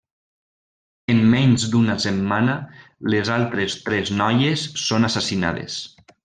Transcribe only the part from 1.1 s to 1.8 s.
En menys